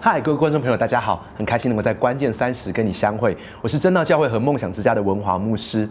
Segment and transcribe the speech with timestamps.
[0.00, 3.36] 嗨，各位观众朋友，大家好，很开心能够在关键三十跟你相会。
[3.60, 5.88] 我是真道教会和梦想之家的文华牧师。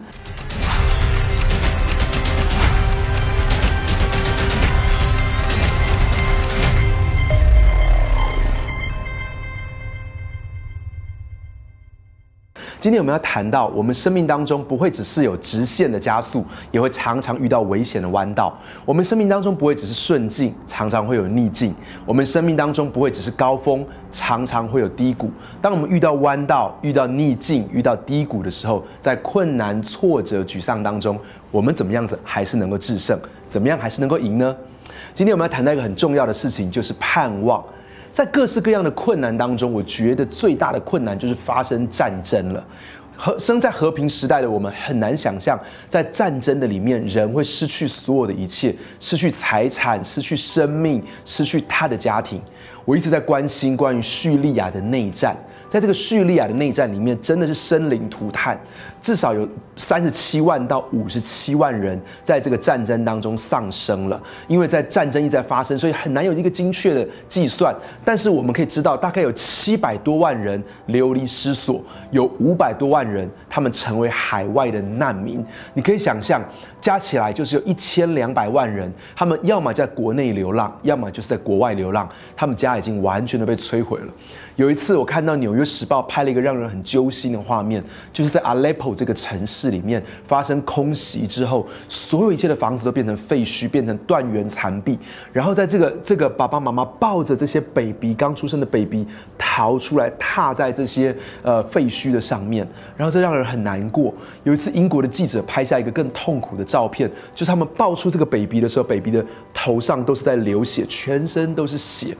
[12.80, 18.56] 今天我们要谈到，我们生命当中不会只是有直线的加速，也会常常遇到危险的弯道。
[18.84, 21.74] 我们生命当中不会只是顺境，常常会有逆境。
[22.06, 25.28] 我们生命当中不会只是高峰，常常会有低谷。
[25.60, 31.18] 当我们遇到弯道、遇到逆境、遇到低谷的时候，在困难、挫折、沮丧当中，
[31.50, 33.18] 我们怎么样子还是能够制胜？
[33.48, 34.54] 怎么样还是能够赢呢？
[35.12, 37.64] 今天我们要谈到一个很重要的事情，就是盼望。
[38.18, 42.64] 在各式各样的困难当中，我觉得最大的困难就是发生战争了。
[43.16, 45.56] 和生在和平时代的我们很难想象，
[45.88, 52.42] 在战争的里面，人会失去所有的一切，失去财产，失去生命，失去他的家庭。
[52.84, 55.36] 我一直在关心关于叙利亚的内战。
[55.68, 58.58] 在这个叙利亚的内战里面，真的是生灵涂炭，
[59.02, 64.20] 至少有三十七万到五十七万人在这个战争当中丧生了。
[64.46, 67.74] 因为在战争一再发生，所以很难有一个精确的计算。
[68.04, 75.44] 但是我们可以知道，大概有七百多万人流离失所，有五百多万人他们成为海外的难民。
[75.74, 76.42] 你可以想象，
[76.80, 84.06] 加起来就是有一千两百万人，他们要么在国内流浪，要么就是在国外流浪，他们家已经完全的被摧毁了。
[84.56, 94.98] 有一次，我看到《纽约时报》拍了一个让人很揪心的画面，就是在 Aleppo 这个城市里面发生空袭之后，所有一切的房子都变成废墟，变成断垣残壁。
[95.32, 99.06] 然后在这个这个爸爸妈妈抱着这些 baby 刚出生的 baby
[99.36, 104.12] 逃出来，踏在这些呃废墟的上面，然后这让人很难过。
[104.44, 112.16] 有一次，英国的记者拍下一个更痛苦的照片，就是他们抱出这个 baby 的时候，baby 的头上都是在流血，全身都是血。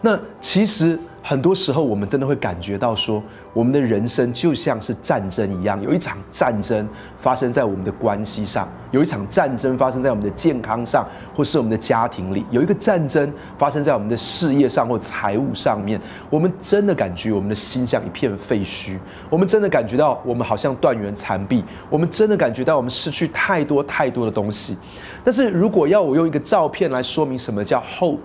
[0.00, 0.98] 那其实。
[1.22, 16.00] 很多时候，我们真的会感觉到说，我们的人生就像是战争一样，有一场战争发生在我们的关系上，有一场战争发生在我们的健康上，或是我们的家庭里，有一个战争发生在我们的事业上或财务上面。
[16.28, 18.98] 我们真的感觉我们的心像一片废墟，
[19.28, 24.76] 我们真的感觉到我们好像断垣残壁，我们真的感觉到我们失去太多太多的东西。
[25.22, 28.18] 但是如果要我用一个照片来说明什么叫 hope。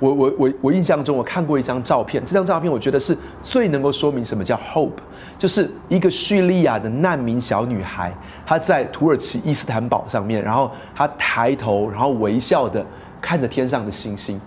[0.00, 4.92] 我我我我印象中我看过一张照片，这张照片我觉得是最能够说明什么叫 hope，
[5.38, 8.12] 就是一个叙利亚的难民小女孩，
[8.46, 12.84] 她在土耳其伊斯坦堡上面，然后他抬头，然后微笑的
[13.20, 14.40] 看着天上的星星。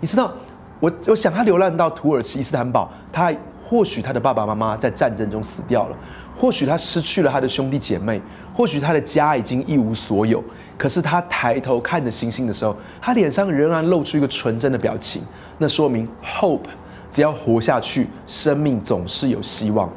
[0.00, 0.32] 你知道，
[0.78, 3.32] 我我想他流浪到土耳其伊斯坦堡，他
[3.68, 5.96] 或许他的爸爸妈妈在战争中死掉了，
[6.36, 8.20] 或许他失去了他的兄弟姐妹，
[8.54, 10.42] 或许他的家已经一无所有。
[10.76, 15.22] 可是他抬头看着星星的时候，他脸上仍然露出一个纯真的表情。
[15.58, 16.64] 那说明 hope，
[17.10, 19.90] 只要活下去，生命总是有希望。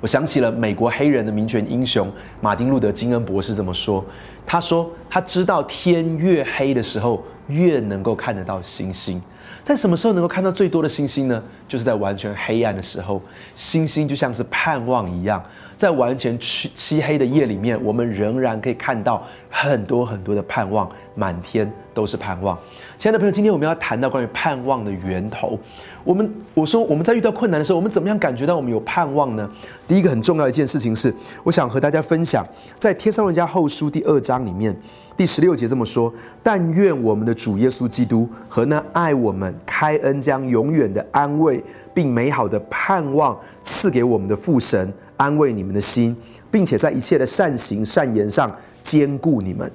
[0.00, 4.04] 我想起了美国黑人的民权英雄马丁路德金恩博士这么说：
[4.46, 9.20] 他说他知道天越黑的时候，越能够看得到星星。
[9.62, 11.42] 在什么时候能够看到最多的星星呢？
[11.68, 13.20] 就是在完全黑暗的时候，
[13.54, 15.42] 星星就像是盼望一样。
[15.80, 22.54] 在完全漆漆黑的夜里面，我们仍然可以看到很多很多的盼望，满天都是盼望。
[22.98, 25.58] 亲爱的朋友，今天我们要谈到关于盼望的源头。
[26.04, 29.50] 我们我说我们在遇到困难的时候，我们怎么样感觉到我们有盼望呢？
[29.88, 32.46] 第一个很重要的一件事情是，我想和大家分享，
[32.78, 34.76] 在《天上人家后书》第二章里面
[35.16, 41.64] 第十六节这么说：但愿我们的主耶稣基督和那爱我们、开恩将永远的安慰
[41.94, 44.92] 并美好的盼望赐给我们的父神。
[45.20, 46.16] 安慰你们的心，
[46.50, 48.50] 并且在一切的善行善言上
[48.80, 49.70] 兼顾你们，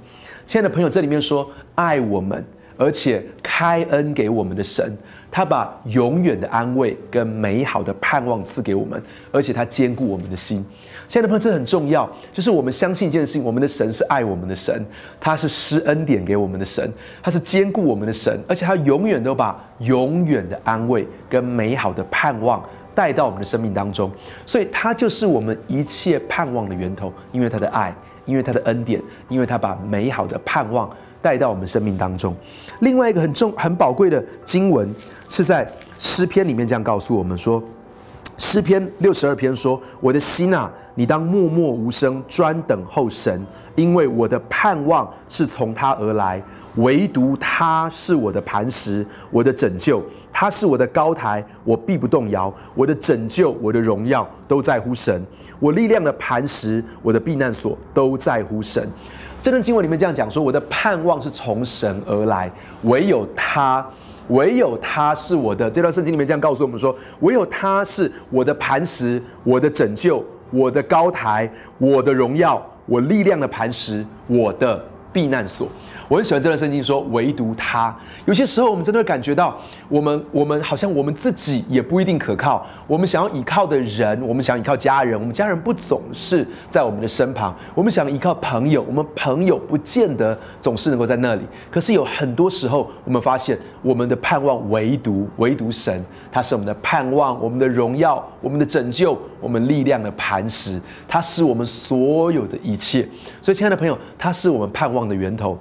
[0.48, 2.44] 亲爱的朋友，这里面说爱我们，
[2.78, 4.98] 而且开恩给我们的神，
[5.30, 9.00] 他把永远的安慰跟美好的盼望赐给我们，
[9.32, 10.66] 而且他兼顾我们的心。
[11.08, 14.84] 亲爱的朋友，这很重要，就是我们相信一件事情：我们的神是爱我们的神，
[15.20, 16.92] 他是施恩典给我们的神，
[17.22, 22.68] 他是兼顾我们的神，而且他永远都把永远的安慰跟美好的盼望。
[22.96, 24.10] 带到我们的生命当中，
[24.46, 27.94] 所以他就是我们一切盼望的源头，因为他的爱，
[28.26, 30.90] 因为他的恩典，因为他把美好的盼望
[31.22, 32.34] 带到我们生命当中。
[32.80, 34.90] 另外一个很重、很宝贵的经文
[35.28, 35.70] 是在
[36.00, 37.62] 诗篇里面这样告诉我们说：
[38.38, 43.46] 诗篇六十二篇说，我的心呐，你当默默无声，专等候神，
[43.76, 46.42] 因为我的盼望是从他而来。
[46.76, 50.02] 唯独他是我的磐石，我的拯救；
[50.32, 52.54] 他是我的高台，我必不动摇。
[52.74, 55.24] 我的拯救，我的荣耀，都在乎神。
[55.60, 58.88] 我力量的磐石，我的避难所，都在乎神。
[59.42, 62.52] 这段经文里面这样讲说：我的盼望是从神而来，
[62.84, 63.86] 唯有他
[64.30, 65.70] 唯有他是我的。
[65.72, 74.84] 这段圣经里面这样告诉我们说，唯有他是我的磐石，我的拯救，我的高台，我的荣耀，我力量的磐石，我的
[75.14, 75.70] 避难所。
[76.08, 77.96] 我很喜欢这段圣经说，唯独他。
[78.26, 79.58] 有些时候，我们真的会感觉到，
[79.90, 82.66] 我们我们好像我们自己也不一定可靠。
[82.86, 87.56] 我们想要依靠的人，我们想依靠家人，我们家人不总是在我们的身旁。
[87.74, 91.42] 我们想依靠朋友，我们朋友不见得总是能够在那里。
[91.72, 103.08] 可是有很多时候，我们发现我们的盼望唯独唯独神，他是我们的盼望，我们的荣耀，我们的拯救，我们力量的磐石，他是我们所有的一切。
[103.42, 105.58] 所以，亲爱的朋友，他是我们盼望的源头。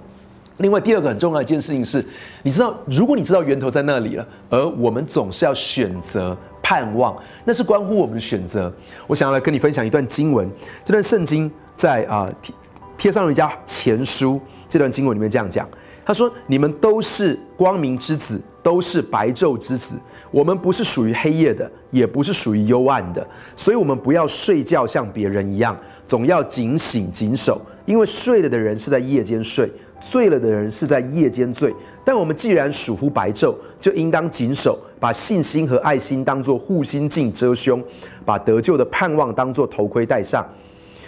[0.59, 2.05] 另外，第二个很重要一件事情是，
[2.45, 8.73] 你知道，如果你知道源头在那里了，而我们总是要选择盼望，那是关乎我们的选择。
[9.09, 10.49] 我想要来跟你分享一段经文，
[10.85, 12.55] 这段圣经在啊贴
[12.97, 15.69] 贴上一家前书这段经文里面这样讲，
[16.05, 19.99] 他说：“你们都是光明之子，都是白昼之子。
[20.31, 23.27] 我们不是属于黑夜的，也不是属于幽暗的，
[23.57, 25.77] 所以我们不要睡觉像别人一样，
[26.07, 29.69] 总要警醒警守，因为睡了的人是在夜间睡。”
[30.11, 31.75] 醉了的人是在夜间醉，
[32.05, 37.83] 但我们既然属乎白昼，就应当谨守，把信心和爱心当作护心镜遮胸，
[38.23, 40.47] 把得救的盼望当作头盔戴上。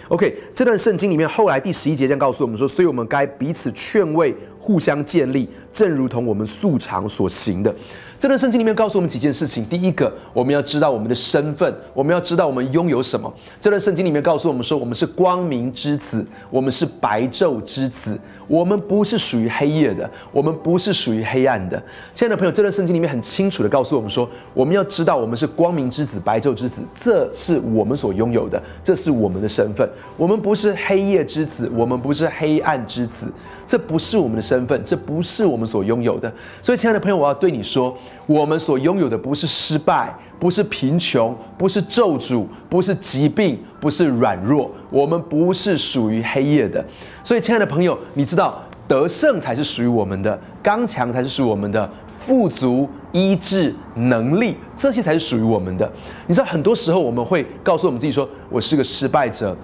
[0.07, 4.35] OK，这段圣经里面后来第十一节将告诉我们说，所以我们该彼此劝慰，
[4.67, 7.73] 互相建立，正如同我们素常所行的。
[8.19, 9.63] 这段圣经里面告诉我们几件事情。
[9.63, 13.33] 第一个，我们要知道我们的身份，我们要知道我们拥有什么。
[13.61, 18.19] 这段圣经里面告诉我们说，我们是光明之子，我们是白昼之子。
[18.47, 21.81] 我们不是属于黑夜的，我们不是属于黑暗的。
[22.15, 29.87] 亲爱的朋友，这段圣经里面很清楚的告诉我们说，我们要知道我们是光明之子、白昼之子，这是我们所拥有的，这是我们的身份。
[30.15, 33.31] 我们不是黑夜之子，我们不是黑暗之子，
[33.67, 36.33] 这不是我们的身份，这不是我们所拥有的。
[36.61, 40.17] 所以，亲爱的朋友，我要对你说，我们所拥有的不是失败。
[40.39, 46.85] 不是贫穷，不是咒诅，不是疾病，不是软弱，我们不是属于黑夜的。
[47.23, 55.91] 所以，亲爱的朋友，你知道得胜才是属于我们的，刚强才是属于我们的，富足、医治、能力，这些才是属于我们的。
[56.27, 59.57] 你知道，很多时候我们会告诉我们自己说：“我是个失败者，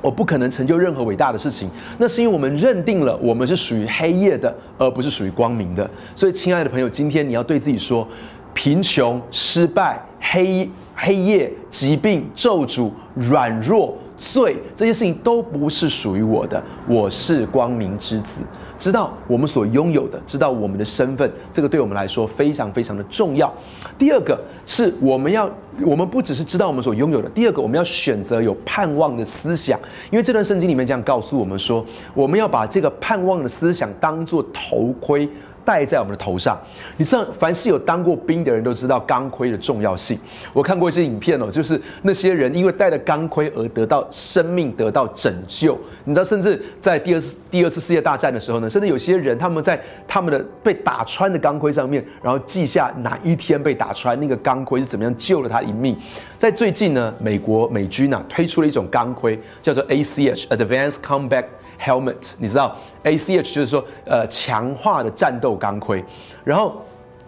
[0.00, 5.88] 我不可能成就任何伟大的事情。”那是因为我们认定了我们是属于黑夜的，而不是属于光明的。
[6.14, 8.06] 所以，亲爱的朋友，今天你要对自己说。
[8.54, 16.62] 贫穷、失败、黑黑夜、疾病、咒诅、软弱、罪，这些事情都不是属于我的。
[16.88, 18.40] 我是光明之子，
[18.78, 23.52] 知道我们所拥有的，知道我们的身份，这个对我们来说非常非常的重要。
[23.98, 25.50] 第二个是我们要，
[25.80, 29.78] 我们不只是知道我们所拥有的，第二个我们要选择有盼望的思想，
[30.10, 31.84] 因为这段圣经里面这样告诉我们说，
[32.14, 35.28] 我们要把这个盼望的思想当做头盔。
[35.66, 36.56] 戴在我们的头上，
[36.96, 40.16] 你知道，凡是有当过兵的人都知道钢盔的重要性。
[40.52, 45.76] 我看过一些影片哦，就是那些人因为戴了钢盔而得到生命，得到拯救。
[46.04, 55.98] 你知道，甚至在第二次第二次世界大战的时候呢，甚至有些人他们在他们的被打穿的钢盔上面，然后记下哪一天被打穿，那个钢盔是怎么样救了他一命。
[56.38, 61.44] 在最近呢，美国美军啊推出了一种钢盔，叫做 ACH（Advanced Combat）。
[61.80, 66.04] Helmet，你知道 ACH 就是说，呃，强化的战斗钢盔。
[66.44, 66.82] 然后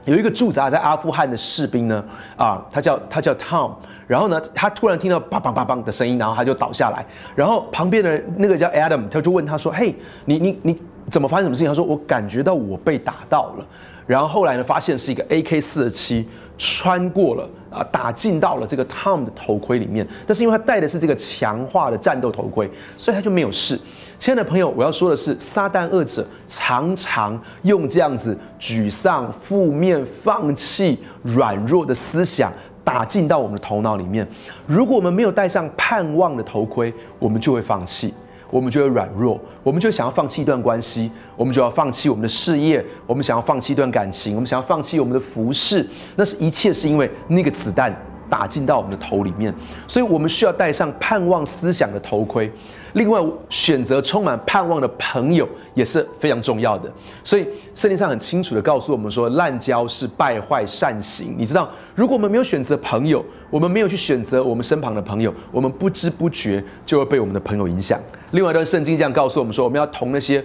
[0.05, 2.05] 有一个驻扎在阿富汗的士兵呢，
[2.37, 3.73] 啊，他叫他叫 Tom。
[4.07, 7.05] 然后呢，他突然听到叭叭叭叭的声音，然后他就倒下来。
[7.37, 13.67] 然后旁边的那个叫 Adam，他就问他说：“嘿，你你你怎么发生什么事情？”他说：“我感觉到我被打到了。”
[14.09, 16.27] 然后后来呢，发现是一个 AK 四十七
[16.57, 20.09] 穿过了啊，打进到了这个 Tom 的头盔里面。
[20.27, 23.79] 但是因为他戴的是这个强化的战斗头盔，所以他就没有事。
[24.19, 34.27] 亲爱的朋友，我要说的是，撒旦恶者常常用这样子沮丧、负面、放弃、软弱的思想打进到我们的头脑里面。
[34.67, 38.13] 如果我们没有戴上盼望的头盔，我们就会放弃，
[38.51, 45.87] 我们就会软弱，我们就想要放弃一段关系，我们就要放弃我们的事业，我们想要放弃一段感情，我们想要放弃我们的服饰。
[46.17, 47.95] 那是一切是因为那个子弹
[48.29, 49.55] 打进到我们的头里面，
[49.87, 52.53] 所以我们需要戴上盼望思想的头盔。
[52.95, 56.91] 另外，选择充满盼望的朋友也是非常重要的。
[57.23, 61.35] 所以，圣经上很清楚的告诉我们说，滥交是败坏善行。
[61.37, 68.01] 你知道，如果我们没有选择朋友，我们没有去选择我们身旁的朋友，我们不知不觉就会被我们的朋友影响。
[68.33, 70.45] 另外一段圣经这样告诉我们说，我们要同那些，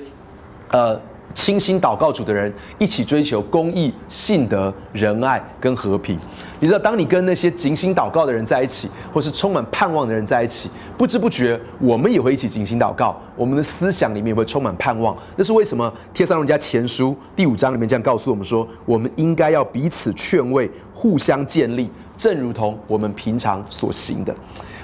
[0.72, 1.00] 呃。
[1.34, 6.18] 倾心祷告主的人一起追求公义、信德、仁爱跟和平。
[6.60, 15.18] 你知道，当你跟那些警心祷告的人在一起，或是充满盼望的人在一起，不知不觉我们也会一起警心祷告，我们的思想里面也会充满盼望。
[15.36, 15.92] 那是为什么？
[16.14, 24.34] 贴上人家前书第五章里面这样告诉我们说，我们应该要彼此劝慰，互相建立，正如同我们平常所行的。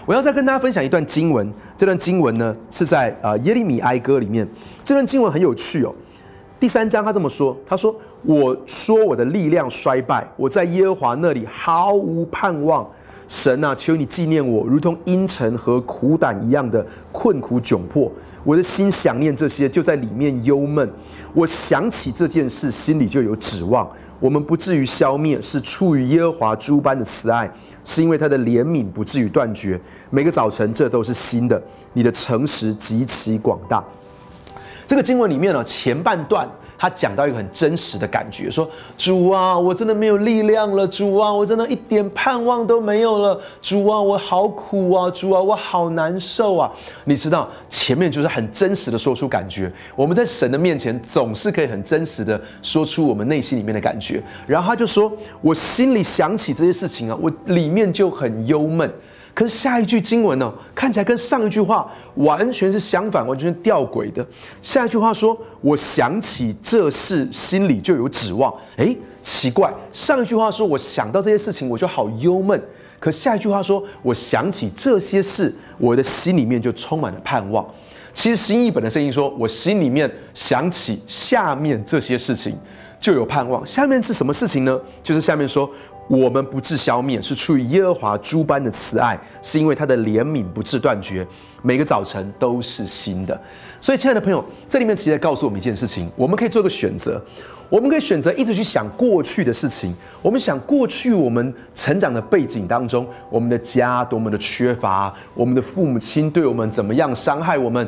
[0.06, 4.48] 我要再跟大家分享一段经文，这段经文呢是在呃耶利米哀歌里面，
[4.84, 5.94] 这段经文很有趣哦。
[6.60, 12.86] 第三章，他这么说：“他说，我说我的力量衰败，我在耶和华那里毫无盼望。
[13.30, 18.12] 神啊，求你纪念我，如同阴沉和苦胆一样的困苦窘迫。
[18.44, 20.92] 我的心想念这些，就在里面忧闷。
[21.34, 23.90] 我想起这件事，心里就有指望。
[24.20, 27.50] 我们不至于消灭，是出于耶和华诸般的慈爱，
[27.86, 29.80] 是因为他的怜悯不至于断绝。
[30.10, 31.62] 每个早晨，这都是新的。
[31.94, 33.82] 你的诚实极其广大。”
[34.90, 38.68] 这个经文里面呢，前半段他讲到一个很真实的感觉，说
[38.98, 46.72] ：“主啊，我真的没有力量了，主啊，我真的一点盼望都没有了，主啊，我好苦啊，主啊，我好难受啊。”
[47.06, 49.72] 你知道，前面就是很真实的说出感觉。
[49.96, 54.20] 我们在神的面前总是可以很真实的说出我们内心里面的感觉。
[54.48, 58.92] 然后他就说：“我心里想起这些事情啊，我里面就很忧闷。”
[59.40, 64.28] 可是下一句经文呢，看起来跟上一句话完全是相反，完全是吊诡的。
[64.62, 72.62] 下一句话说：“我想起这事，心里就有指望。”哎，奇怪，上一句话说我想到这些事情，我就好忧闷。
[73.00, 77.66] 可下一句话说：“我想起这些事，我的心里面就充满了盼望。”
[78.14, 82.58] 其实新译本的声音说：“我心里面想起下面这些事情，
[83.00, 84.78] 就有盼望。”下面是什么事情呢？
[85.02, 85.72] 就是下面说。
[86.10, 91.26] 我们不致消灭，是出于耶和华诸般的慈爱，是因为他的怜悯不致断绝，
[91.62, 93.40] 每个早晨都是新的。
[93.80, 97.22] 所以，亲爱的朋友，这里面其实告诉我们一件事情：我们可以做个选择，
[97.70, 107.88] 我们可以选择一直去想过去的事情，我们想过去我们成长的背景当中，我们的家多么的缺乏，我们的父母亲对我们怎么样伤害我们。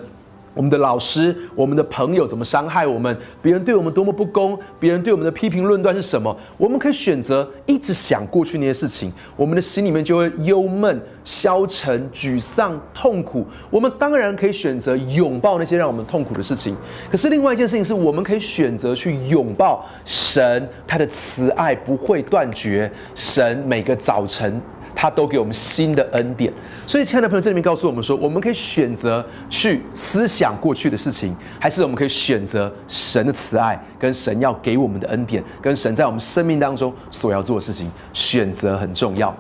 [0.53, 3.15] 我们的老师、我们的朋友怎么伤害我们？
[3.41, 4.57] 别人对我们多么不公？
[4.79, 6.35] 别人对我们的批评论断是什么？
[6.57, 13.45] 我们可以选择一直想过去那些事情，我们的心里面就会忧闷、消沉、沮丧、痛苦。
[13.69, 16.75] 我们当然可以选择拥抱那些让我们痛苦的事情。
[17.09, 22.91] 可是另外一件事情是，我们可以选择去拥抱神，他的慈爱不会断绝。
[23.15, 24.61] 神每个早晨。
[24.95, 26.51] 他都给我们新的恩典，
[26.85, 39.35] 所以亲爱的朋友，这里面告诉我们说，我们可以选择去思想过去的事情，还是我们可以选择神的慈爱跟神要给我们的恩典，跟神在我们生命当中所要做的事情，选择很重要。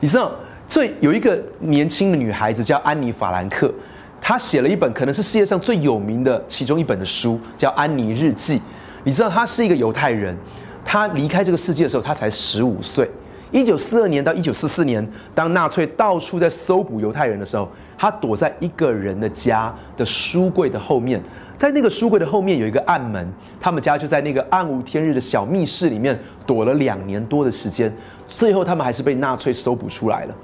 [0.00, 0.32] 你知道，
[0.66, 3.72] 最有一个年轻的女孩子叫安妮·法兰克，
[4.20, 8.58] 她写了一本可能是世界上最有名的其中一本的书，叫《安妮日记》。
[9.04, 10.36] 你知道，她是一个犹太人，
[10.84, 13.08] 她离开这个世界的时候，她才十五岁。
[13.50, 21.22] 一九四二年到一九四四年，当纳粹到处在搜捕犹太人的时候，他躲在一个人的家的书柜的后面，
[21.56, 27.94] 在那个书柜的后面有一个暗门，他们家就在那个暗无天日的小密室里面躲了两年多的时间，
[28.26, 30.34] 最后他们还是被纳粹搜捕出来了。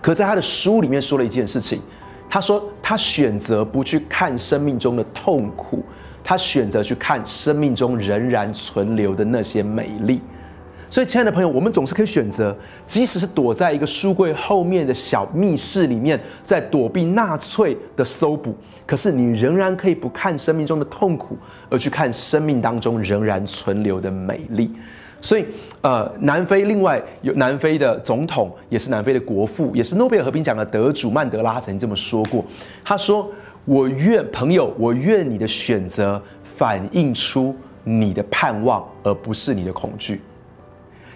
[0.00, 1.80] 可在他的书里面说了一件事情，
[2.30, 5.84] 他说他选择不去看生命中的痛苦，
[6.22, 10.22] 他选择去看生命中仍然存留的那些美丽。
[10.94, 18.54] 所以，亲爱的朋友，我们总是可以选择，即使是躲在一个书柜后面的小密室里面，在躲避纳粹的搜捕，
[18.86, 21.36] 可是你仍然可以不看生命中的痛苦，
[21.68, 24.70] 而去看生命当中仍然存留的美丽。
[25.20, 25.44] 所以，
[25.80, 32.44] 呃，南非另外有南非的总统，也是南非的国父，也是诺贝尔和平奖的得主曼德拉曾经这么说过
[32.86, 33.28] ：“他说，
[33.64, 40.20] 我愿朋友，我愿你的选择反映出你的盼望，而不是你的恐惧。”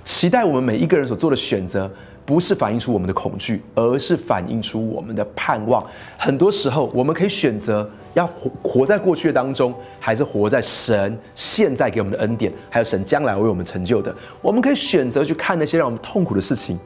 [0.09, 1.89] 期待我们每一个人所做的选择，
[2.25, 5.87] 不是反映出我们的恐惧，而是反映出我们的盼望。
[6.17, 14.13] 很多时候，我们可以选择要活活在过去的当中，还是活在神现在给我们的恩典，还有神将来为我们成就的。
[14.41, 16.79] 我们可以选择去看那些让我们痛苦的事情。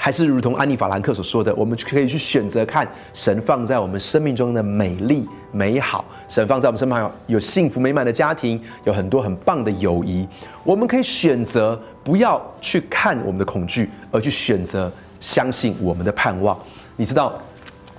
[0.00, 10.26] 还是如同安妮·法兰克所说的，我们可以去选择看神放在我们生命中的美丽美好，神放在我们身旁有幸福美满的家庭，有很多很棒的友谊。
[10.62, 16.56] 我们可以选择不要去看我们的恐惧，而去选择相信我们的盼望。
[16.96, 17.36] 你知道，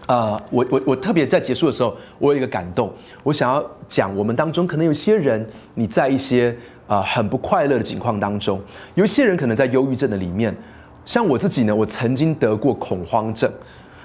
[0.08, 2.90] 呃，我我我特别在结束的时候，我有一个感动，
[3.24, 6.56] 我想要讲我们当中可能有些人你在一些
[6.88, 8.62] 啊很不快乐的境况当中，
[8.96, 10.56] 有一些人可能在忧郁症的里面。
[11.10, 13.52] 像我自己呢，我曾经得过恐慌症，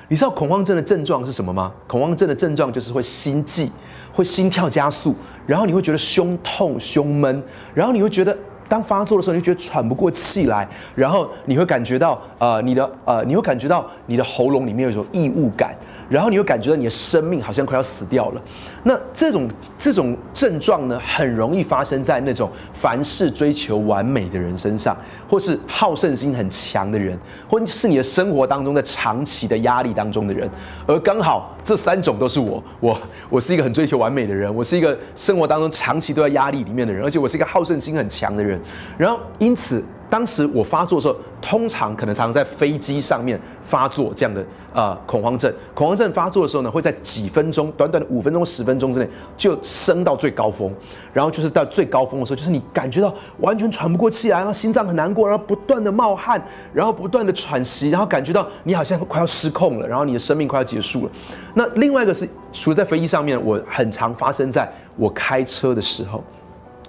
[0.08, 1.70] 你知道恐慌症的症状是什么吗？
[1.86, 3.70] 恐慌症的症状就是会心悸，
[4.10, 5.14] 会心跳加速，
[5.46, 7.42] 然后你会觉得胸痛、胸闷，
[7.74, 8.34] 然后你会觉得
[8.70, 15.76] 当发作的时候，你就觉得喘不过气来，然后你会感觉到呃你的呃你会感觉到你的喉咙里面有一种异物感。
[16.08, 18.42] 然后你会感觉到你的生命好像快要死掉了，
[18.82, 24.96] 那这种这种症状呢，很容易发生在那种凡事追求完美的人身上，
[25.28, 27.18] 或是好胜心很强的人，
[27.48, 30.48] 或是你的生活当中在长期的压力当中的人。
[30.86, 32.98] 而刚好这三种都是我，我
[33.30, 38.60] 我是一个很追求完美的人，我是一个生活当中长期都在压力里面的人，而且我是一个好胜心很强的人。
[38.98, 39.82] 然后因此。
[40.14, 45.52] 当时我发作的时候，通常可能常常在飞机上面发作这样的呃恐慌症。
[45.74, 50.72] 恐慌症发作的时候呢，会在几分钟、短短的五分钟、十分钟之内就升到最高峰。
[51.12, 56.40] 然后就是到最高峰的时候，就是你感觉到完全喘不过气来，然后心脏很难过，然后不断的冒汗，
[56.72, 61.10] 然后不断的喘息，然后感觉到你好像快要失控了，然后你的生命快要结束了。
[61.54, 66.22] 那另外一个是，除了在飞机上面，我很常发生在我开车的时候。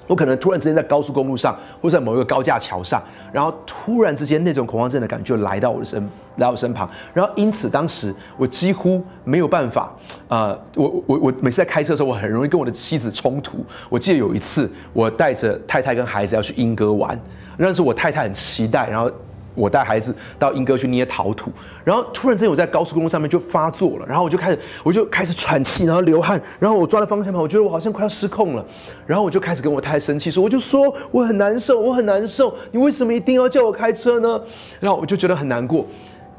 [0.07, 6.01] 我可能突然之间在高速公路上，或者在某一个高架桥上，然后突然之间那种恐慌症的感觉就来到我的身，
[6.37, 9.93] 来到我身旁，然后因此当时我几乎没有办法，
[10.27, 13.65] 呃，我我我每次在开车的时候，我很容易跟我的妻子冲突。
[13.89, 17.19] 我记得有一次，我带着太太跟孩子要去英歌玩，
[17.57, 19.11] 那是我太太很期待，然后。
[19.55, 21.51] 我带孩子到英哥去捏陶土，
[21.83, 28.65] 然后突然之间我在高速公路上面就发作了，然后我就开始我就开始喘气，然后流汗，然后我抓了方向盘，我觉得我好像快要失控了，
[29.07, 34.41] 然后我就开始跟我太太生气，说我就说我很难受，我很难受，你为什么一定要叫我开车呢？
[34.79, 35.85] 然后我就觉得很难过，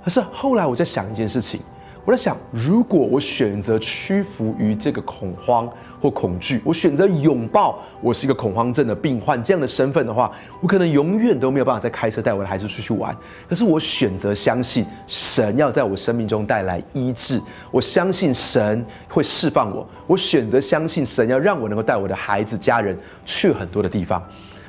[0.04, 1.60] 可是后来我在想一件事情。
[2.04, 5.68] 我在想，如果我选择屈服于这个恐慌
[6.00, 13.16] 或恐惧，我选择拥抱我是一个恐慌症的病患这样的身份的话，我可能永远都没有办法再开车带我的孩子出去玩。
[13.48, 24.22] 可是我选择相信神要在我生命中带来医治，我相信神会释放我，我选择相信神要让我能够带我的孩子、家人去很多的地方。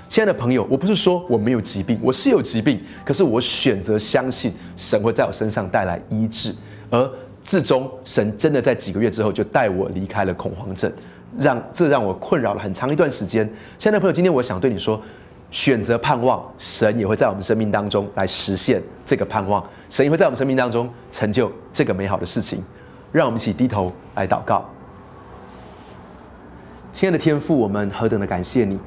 [0.08, 6.56] 亲爱的朋友，我不是说我没有疾病，我是有疾病，可是我选择相信神会在我身上带来医治，
[6.90, 7.10] 而。
[7.44, 10.92] 至终，神真的在几个月之后就带我离开了恐慌症，
[11.38, 13.50] 让这让我困扰了很长一段时间。
[13.78, 15.02] 亲爱的朋友，今天我想对你说，
[15.52, 22.64] 选择盼望，神也会在我们生命当中来实现这个盼望，神也会在我们生命当中成就这个美好的事情。
[23.12, 24.70] 让我们一起低头来祷告。
[26.92, 28.78] 亲爱的天父，我们何等的感谢你，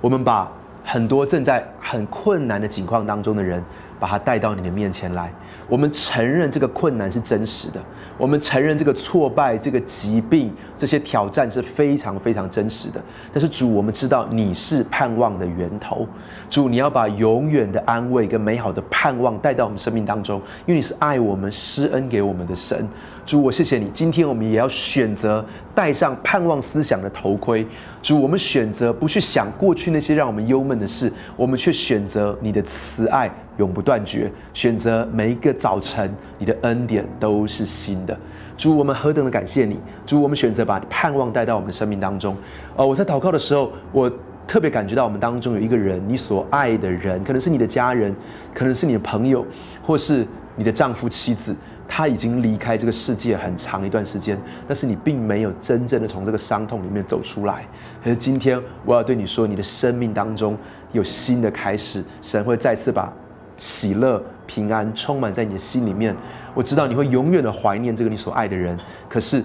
[0.00, 0.50] 我们把
[0.84, 3.62] 很多正在很困难的境况当中的人，
[3.98, 5.32] 把它带到你的面前来。
[5.66, 7.82] 我们承认这个困难是真实的，
[8.18, 13.02] 我们承认这个挫败、这个疾病、这些挑战是非常非常真实的。
[13.32, 16.06] 但是主，我们知道你是盼望的源头，
[16.50, 22.86] 主，你要把永远的安慰跟美好的盼望带到我们生命当中，因为你是爱我们、施恩给我们的神。
[23.26, 23.90] 主，我谢谢你。
[23.94, 25.42] 今天我们也要选择
[25.74, 27.66] 戴上盼望思想的头盔。
[28.02, 34.30] 主，我们选择不去想过去那些让我们忧闷的事，我们却选择你的慈爱永不断绝。
[34.52, 38.14] 选择每一个早晨，你的恩典都是新的。
[38.58, 39.78] 主，我们何等的感谢你。
[40.04, 42.36] 主，我们选择把盼望带到我们的生命当中。
[42.76, 44.12] 呃，我在祷告的时候，我
[44.46, 48.14] 特别感觉到我们当中有一个人，你所爱的人，可能是你的家人，
[48.52, 49.46] 可能是你的朋友，
[49.82, 51.56] 或是你的丈夫、妻子。
[51.96, 57.64] 他已经离开这个世界很长一段时间，但是你并没有真正的从这个伤痛里面走出来。
[58.02, 60.58] 可是今天我要对你说，你的生命当中
[60.90, 63.12] 有新的开始，神会再次把
[63.56, 66.16] 喜乐、平安充满在你的心里面。
[66.52, 68.76] 我知道你会永远的怀念这个你所爱的人，
[69.08, 69.40] 可是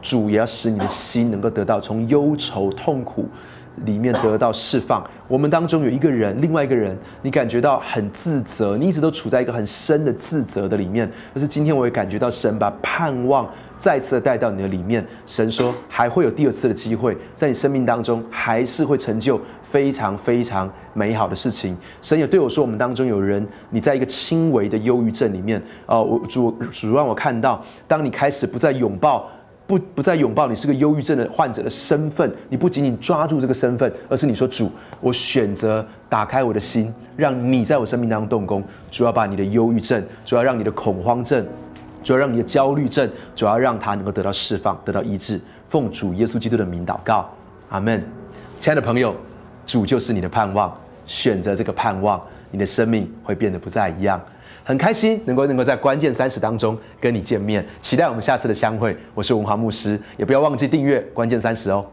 [0.00, 3.28] 主也要使你的心能够得到从忧愁、痛苦。
[3.84, 5.04] 里面得到释放。
[5.26, 11.10] 我们当中有一个人，另外一个人，你感觉到很自责，你一直都处在一个很深的自责的里面。
[11.32, 15.04] 可是今天我也感觉到神把盼望再次带到你的里面。
[15.26, 21.76] 神说还会有第二次的机会，在你生命当中还是会成就非常非常美好的事情。
[22.02, 29.30] 神也对我说，我们当中有人，你在一个轻微的忧郁症里面，哦，我主主让我看到，当你开始不再拥抱。
[29.72, 38.62] 不不再拥抱你是个忧郁症的患者的身份，你不仅仅抓住这个身份，而是你说主，我选择打开我的心，让你在我生命当中动工。
[38.90, 41.42] 主要把你的忧郁症，主要让你的恐慌症，
[42.04, 45.40] 主要让你的焦虑症，主要让它能够得到释放，得到医治。
[45.70, 47.30] 奉主耶稣基督的名祷告，
[47.70, 48.04] 阿门。
[48.60, 49.16] 亲爱的朋友，
[49.66, 50.70] 主就是你的盼望，
[51.06, 54.20] 选择这个盼望，你的生命会变得不再一样。
[54.64, 58.96] 很开心能够能够在关键三十当中跟你见面，期待我们下次的相会。
[59.14, 61.84] 我是文华牧师，也不要忘记订阅关键三十哦。